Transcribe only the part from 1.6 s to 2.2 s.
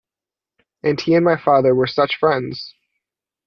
were such